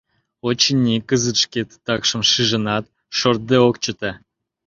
[0.47, 2.85] Очыни, кызыт шке титакшым шижынат,
[3.17, 4.11] шортде ок чыте...